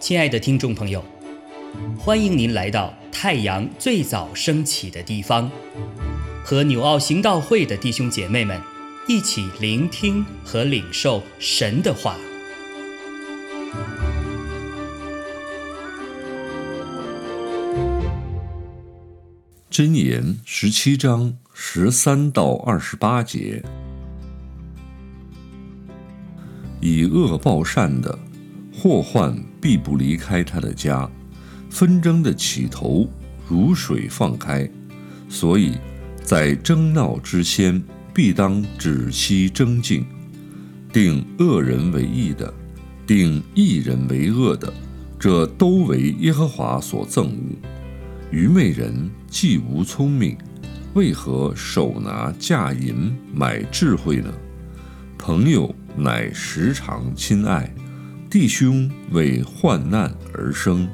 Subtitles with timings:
[0.00, 1.04] 亲爱的听众朋友，
[1.96, 5.48] 欢迎您来到太阳最早升起的地方，
[6.42, 8.60] 和纽奥行道会的弟兄姐妹们
[9.06, 12.16] 一起聆听和领受神的话。
[19.70, 23.62] 箴言十七章十三到二十八节：
[26.80, 28.18] 以恶报善的，
[28.72, 31.08] 祸患必不离开他的家；
[31.68, 33.06] 纷争的起头
[33.46, 34.68] 如水放开，
[35.28, 35.74] 所以
[36.22, 37.82] 在争闹之先，
[38.14, 40.04] 必当止息争竞。
[40.92, 42.52] 定恶人为义的，
[43.06, 44.72] 定义人为恶的，
[45.18, 47.56] 这都为耶和华所憎恶。
[48.32, 50.36] 愚昧人既无聪明，
[50.94, 54.32] 为何手拿价银买智慧呢？
[55.18, 57.72] 朋友乃时常亲爱，
[58.30, 60.88] 弟兄为患难而生，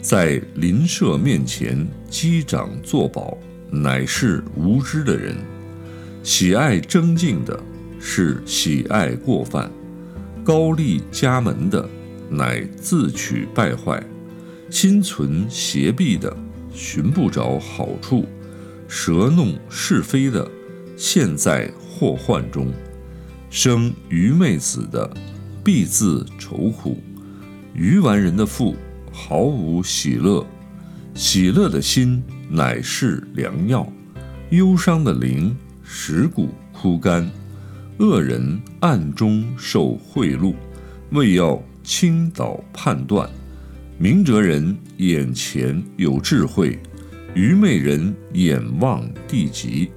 [0.00, 3.36] 在邻舍面前击掌作保，
[3.70, 5.36] 乃是无知的人。
[6.22, 7.58] 喜爱争竞的，
[8.00, 9.70] 是喜爱过犯；
[10.44, 11.88] 高丽家门的，
[12.28, 14.02] 乃自取败坏；
[14.70, 16.36] 心存邪僻的。
[16.74, 18.24] 寻不着好处，
[18.88, 20.50] 舌弄是非的，
[20.96, 22.68] 陷在祸患中；
[23.52, 25.14] 生愚昧子的，
[25.62, 26.96] 必自愁苦；
[27.74, 28.74] 愚顽人的父
[29.12, 30.44] 毫无喜乐。
[31.14, 33.86] 喜乐的心乃是良药，
[34.48, 35.54] 忧伤的灵
[35.86, 37.30] 蚀骨枯干。
[37.98, 40.54] 恶人暗中受贿赂，
[41.10, 43.28] 为要倾倒判断。
[43.98, 46.78] 明哲人眼前有智慧，
[47.34, 49.90] 愚昧人眼望地极。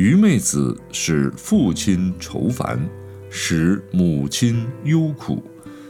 [0.00, 2.80] 愚昧子使父亲愁烦，
[3.28, 5.44] 使母亲忧苦。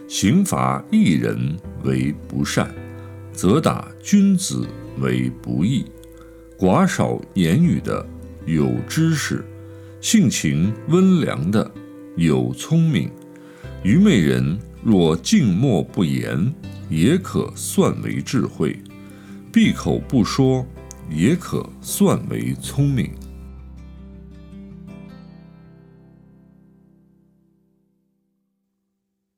[0.08, 2.74] 刑罚一人为不善，
[3.32, 4.66] 责打君子
[4.98, 5.84] 为不义。
[6.58, 8.04] 寡少言语的
[8.46, 9.44] 有知识，
[10.00, 11.70] 性情温良的
[12.16, 13.08] 有聪明。
[13.84, 16.52] 愚昧人若静默不言。
[16.88, 18.76] 也可算为智慧，
[19.52, 20.66] 闭口不说，
[21.08, 23.08] 也可算为聪明。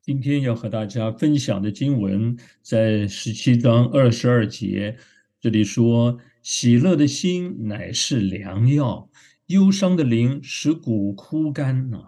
[0.04, 4.96] 今天要和大家分享的经文在十七章二十二节，
[5.40, 9.08] 这里说：“喜乐的心乃是良药，
[9.46, 11.98] 忧伤的灵使骨枯干。”呐。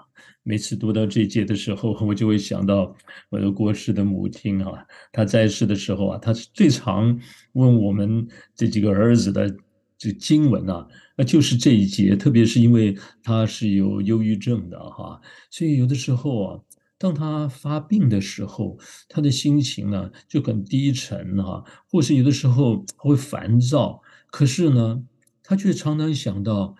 [0.42, 2.96] 每次读到这节的时候，我就会想到
[3.28, 7.16] 我的过世的母亲啊，她在世的时候啊，她是最常
[7.52, 8.26] 问我们
[8.56, 9.56] 这几个儿子的
[9.96, 10.84] 这经文啊，
[11.16, 16.60] 那就是这一节，特别是因为她是有忧郁症的哈，所以有的时候啊，
[17.04, 18.78] 当他发病的时候，
[19.10, 24.00] 他的心情呢就很低沉哈，或是有的时候会烦躁，
[24.30, 25.02] 可是呢，
[25.42, 26.74] 他却常常想到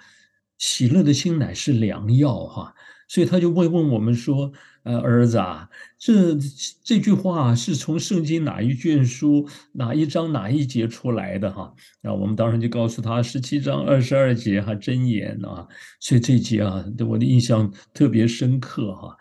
[0.57, 2.75] 喜乐的心乃是良药哈。
[3.07, 4.51] 所以他就会问我们说
[4.85, 5.69] ：“呃，儿子啊，
[5.99, 6.35] 这
[6.83, 11.53] 这句话是从圣经哪一卷书、哪一章、哪一节出来的？
[11.53, 11.71] 哈，
[12.01, 15.69] 那我们当然就告诉他十七章二十二节哈，真言啊。
[16.01, 19.15] 所以这节啊，对我的印象特别深刻哈，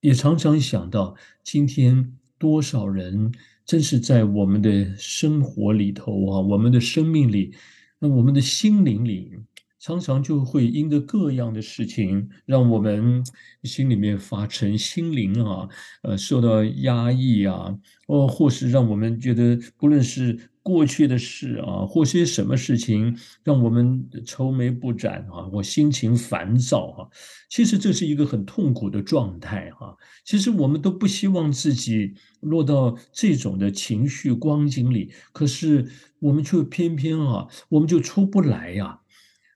[0.00, 3.32] 也常常想到今天多少人
[3.66, 7.54] 真是在我们的生活里头啊，我们的生命里，
[7.98, 9.38] 那我们的心灵里。”
[9.80, 13.24] 常常就会因着各样的事情，让我们
[13.64, 15.66] 心里面发沉，心灵啊，
[16.02, 17.74] 呃，受到压抑啊，
[18.06, 27.08] 哦，或是让我们觉得，不论是过去的事啊，或些什么事情，让我们愁眉不展啊，我心情烦躁哈。
[27.48, 29.96] 其实这是一个很痛苦的状态哈。
[30.26, 38.99] 其实我们都不希望自己落到这种的情绪光景里，可是我们却偏偏啊，我们就出不来呀。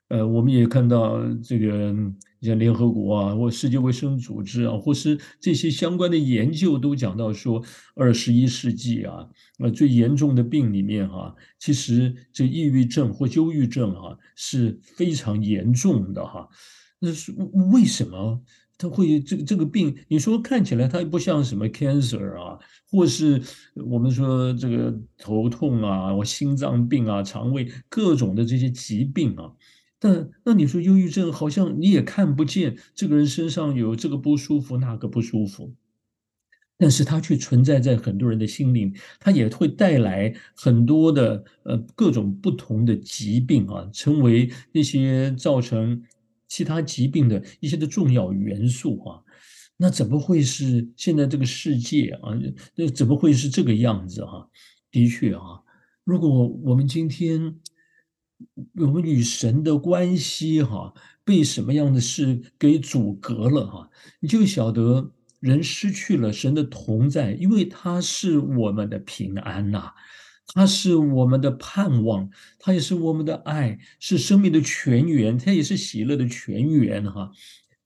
[0.09, 1.95] 呃，我们也看到这个，
[2.43, 7.63] 像联合国啊，或世界卫生组织啊，或是这些相关的研究都讲到说，
[7.95, 9.27] 二十一世纪啊，
[9.61, 16.49] 呃，最严重的病里面哈，其实这抑郁症或忧郁症哈是非常严重的哈。
[16.99, 17.33] 那是
[17.73, 18.41] 为什么
[18.77, 19.97] 他会这个这个病？
[20.09, 22.59] 你说看起来它不像什么 cancer 啊，
[22.91, 23.43] 或是
[23.75, 29.51] 我们说这个头痛啊，我心脏病啊，肠胃各种的这些疾病啊。
[30.05, 35.73] 那那你说忧郁症好像你也看不见这个人身上有这个不舒服那个不舒服，
[36.77, 46.03] 但是它却存在在很多人的心灵，它也会带来很多的呃各种不同的疾病啊，成为那些造成
[46.47, 49.23] 其他疾病的一些的重要元素啊。
[49.79, 52.39] 那怎么会是现在这个世界啊？
[52.75, 54.47] 那怎么会是这个样子啊？
[54.91, 55.65] 的确啊，
[56.05, 57.57] 如果我们今天
[58.77, 60.93] 我们与神的关系哈，
[61.25, 69.93] 被什么样的事给阻隔了哈，你就晓得人失去了神的同在，因为他是我们的平安呐，
[70.55, 77.31] 他是我们的盼望，他也是我们的爱，是生命的泉源，他也是喜乐的泉源哈。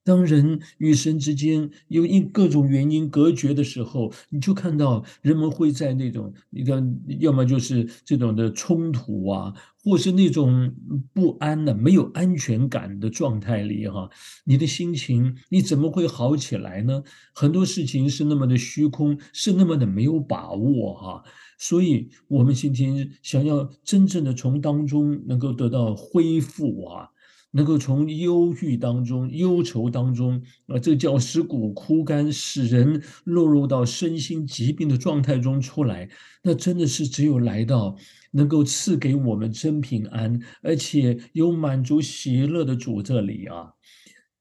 [0.03, 9.53] 当人与神之间有因各种原因隔绝的时候，你就看到人们会在那种你看，要么就是这种的冲突啊，
[9.83, 10.73] 或是那种
[11.13, 14.09] 不安的、没有安全感的状态里哈，
[14.45, 17.03] 你的心情你怎么会好起来呢？
[17.33, 21.23] 很多事情是那么的虚空，是那么的没有把握哈，
[21.59, 27.09] 所以我们今天想要真正的从当中能够得到恢复啊。
[27.51, 36.09] 能够从忧郁当中、忧愁当中，啊，这叫使骨枯干，使人落入到身心疾病的状态中出来。
[36.43, 37.95] 那真的是只有来到
[38.31, 43.73] 能够赐给我们真平安，而且有满足喜乐的主这里啊，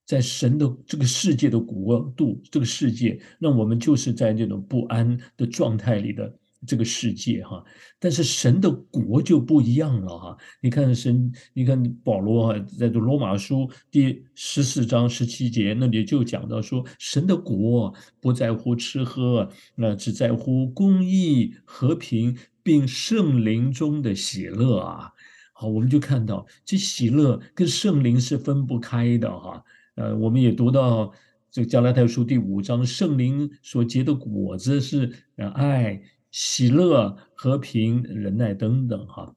[0.05, 6.39] 在神的这个世界的国度，这个世界，那我们就是在这种不安的状态里的。
[6.67, 7.65] 这个世界哈，
[8.01, 10.37] 但是神的国就不一样了哈。
[10.61, 25.13] 你看神，你看保罗哈，在这罗马书第十四章十七节那里就讲到说，神的国不在乎吃喝，那只在乎公义、和平，并圣灵中的喜乐啊。
[25.53, 29.63] 好，我们就看到这喜乐跟圣灵是分不开的哈。
[29.95, 31.13] 呃，我们也读到
[31.51, 35.13] 这个加拉太书第五章，圣灵所结的果子是
[35.55, 36.03] 爱。
[36.31, 39.35] 喜乐、和平、忍耐等等，哈。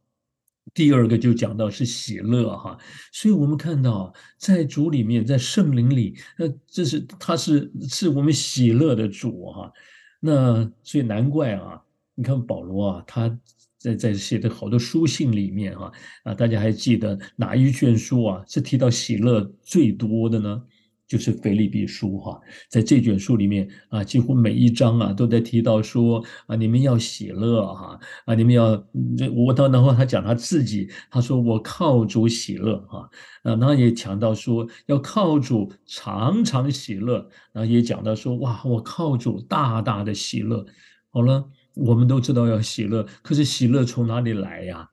[0.74, 2.78] 第二个就讲到是喜乐，哈。
[3.12, 9.72] 所以我们看到在主里面，在圣灵里，那这是他是是我们喜乐的主，哈。
[10.20, 11.82] 那所以难怪啊，
[12.16, 13.40] 你看保罗啊，他
[13.78, 15.92] 在在写的好多书信里面，哈
[16.24, 20.64] 啊，大家还记得哪一卷书啊是提到喜乐最多的呢？
[21.12, 28.78] 就是腓立比书哈，在这卷书里面啊，几乎每一章啊都在提到说啊，你们要喜乐哈啊，你们要
[29.18, 33.10] 这我到然后他讲他自己，他说我靠主喜乐哈
[33.44, 40.66] 啊，然后也强调说要靠主常常喜乐，然后也讲到说哇，我靠主大大的喜乐。
[41.10, 41.44] 好了，
[41.76, 44.88] 我们都知道要喜乐，可是喜乐从哪里来呀？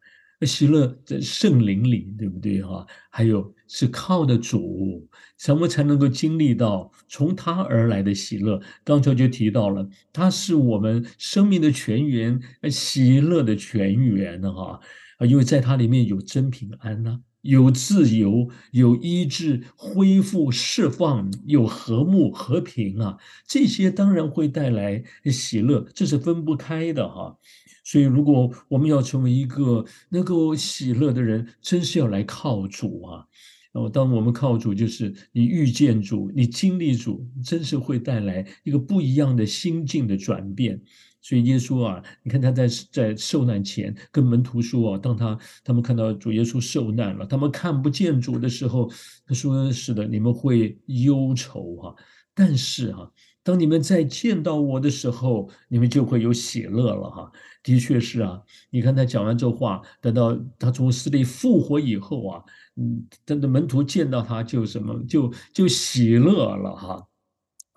[0.47, 2.87] 喜乐在圣灵里，对不对哈？
[3.11, 8.61] 还有是靠的主，什么才能够经历到从他而来的喜乐？
[8.85, 12.41] 刚才就提到了，他是我们生命的泉源，
[12.71, 14.81] 喜乐的泉源哈
[15.19, 23.17] 啊，因为在它里面有真平安呐，有自由，有医治、恢复、释放，有和睦、和平啊，
[23.47, 27.39] 这些当然会带来喜乐，这是分不开的哈。
[27.85, 33.25] 所以，如果我们要成为一个能够喜乐的人，真是要来靠主啊！
[33.73, 40.79] 哦，当我们靠主，就是你遇见主，你经历主，真是会带来一个不一样的心境的转变。
[41.21, 48.91] 所以，耶稣啊，你看他在在受难前跟门徒说啊，当他他们看到主耶稣受难了，他们看不见主的时候，
[49.27, 51.95] 他说：“是的，你们会忧愁哈，
[52.35, 53.11] 但是哈。”
[53.41, 57.33] 当你们再见到我的时候，你们就会有喜乐了哈。
[57.63, 62.45] 的确是啊，你看他讲完这话，等到他从死里复活以后啊，
[62.77, 67.08] 嗯，他的门徒见到他就什么，就就喜乐了哈。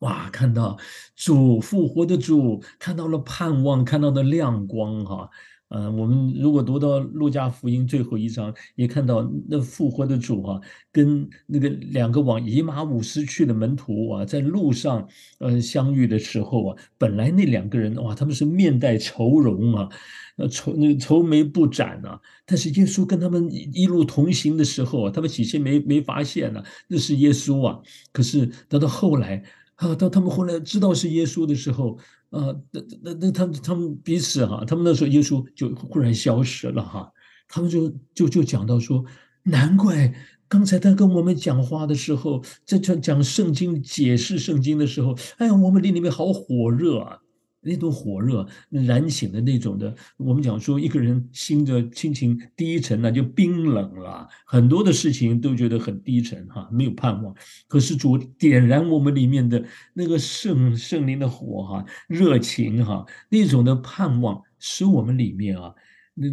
[0.02, 0.78] 哇，看到
[1.16, 5.30] 主复活的主，看到了盼望，看到的亮光哈。
[5.70, 10.60] 呃，我们如果读到路加福音最后一章，也看到那复活的主啊，
[10.92, 15.08] 跟那个两个往以马五斯去的门徒啊，在路上
[15.40, 19.88] 呃相遇的时候啊，本来那两个人哇，他们是面带愁容啊，
[20.36, 27.80] 那愁那愁眉不展啊，但是耶稣跟他们一路同行的时候啊，他们起先没没发现呢，那是耶稣啊，
[28.12, 29.42] 可是等到后来
[29.82, 31.98] 啊，当他们后来知道是耶稣的时候。
[32.32, 37.12] 啊，那那那他们他们彼此哈，他们那时候耶稣就忽然消失了哈，
[37.50, 39.04] 他们就就就讲到说，
[39.44, 40.14] 难怪
[40.48, 47.18] 刚才他跟我们讲话的时候，在讲讲圣经解释圣经的时候，哎呀，我们里里面好火热啊。
[47.62, 57.36] 那种火热燃起的那种的，我们讲说一个人心的心情低沉那就冰冷了，很多的事情都觉得很低沉哈，没有盼望。
[57.68, 59.64] 可是主点燃我们里面的
[59.94, 65.74] 那个圣圣灵的火哈，热情哈，那种的盼望使我们里面啊，
[66.16, 66.28] 那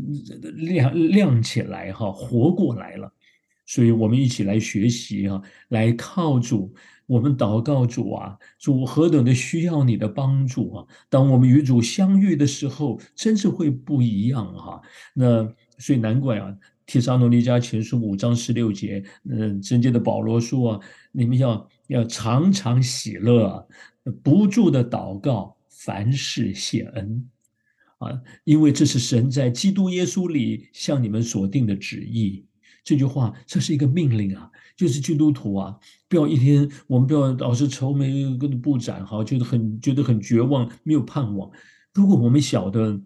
[0.53, 3.13] 亮亮起来哈，活过来了。
[3.69, 6.75] 所以我们一起来学习啊，来靠主
[7.07, 10.87] 我们祷告主啊，主何等的需要你的帮助啊！
[11.11, 14.81] 当我们与主相遇的时候，真是会不一样哈。
[15.13, 15.47] 那
[15.77, 16.49] 所以难怪啊，
[16.87, 20.81] 《提撒罗尼迦前书》五章十六节，嗯，真接的保罗说啊，
[21.13, 23.69] 你们要要常常喜乐，
[24.23, 27.29] 不住的祷告，凡事谢恩。
[27.99, 32.45] 啊，因为这是神在基督耶稣里向你们所定的旨意。
[32.89, 35.77] 这句话，这是一个命令啊，就是基督徒啊，
[36.09, 38.25] 不要一天我们不要老是愁眉
[38.63, 41.51] 不展，好，觉得很觉得很绝望，没有盼望。
[41.93, 43.03] 如果我们晓得。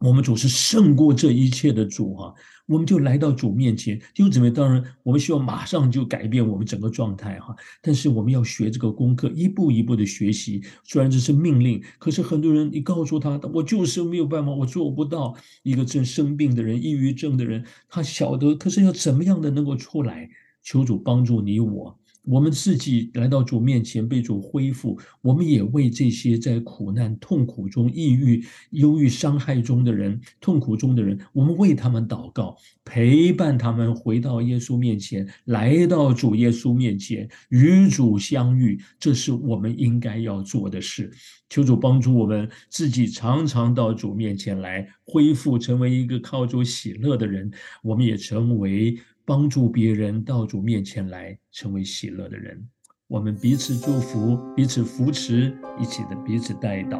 [0.00, 2.32] 我们主是胜过这一切的主哈，
[2.66, 3.98] 我们就来到主面前。
[4.14, 10.62] 弟兄姊妹，当然我们需要马上就改变我们整个状态哈，但是我们要学这个功课，一步一步的学习。
[10.84, 15.34] 虽然这是命令，可是很多人你告诉他，我就是没有办法，我做不到。
[15.62, 20.28] 一个正生病的人、抑郁症的人，他晓得，可是要怎么样的能够出来？
[20.62, 21.98] 求主帮助你我。
[22.24, 24.98] 我们自己来到主面前，被主恢复。
[25.22, 38.78] 我们也为这些在苦难、痛苦中、抑郁、忧郁、伤害中的人、痛苦中的人，我们为他们祷告，陪伴他们回到耶稣面前，来到主耶稣面前，与主相遇。
[38.98, 41.10] 这是我们应该要做的事。
[41.48, 47.50] 求主帮助我们自己，常常到主面前来恢复，成为一个靠主喜乐的人。
[47.82, 48.98] 我们也成为。
[49.28, 52.66] 帮助别人到主面前来，成为喜乐的人。
[53.08, 56.96] 我们彼此祝福，彼此扶持，一起的彼此带导。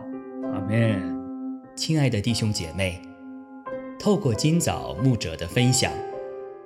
[0.52, 1.00] 阿门。
[1.74, 3.00] 亲爱的弟兄姐妹，
[3.98, 5.90] 透过今早牧者的分享，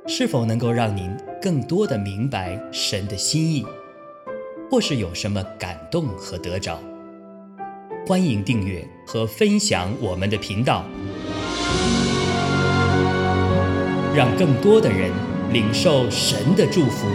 [0.09, 3.65] 是否能够让您更多的明白神的心意，
[4.69, 6.77] 或是有什么感动和得着？
[8.05, 10.85] 欢迎订阅和分享我们的频道，
[14.13, 15.13] 让更多的人。
[15.53, 17.07] 领受神的祝福，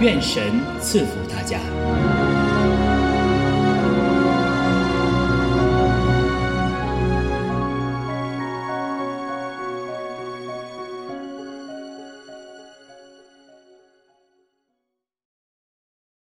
[0.00, 1.58] 愿神赐福大家。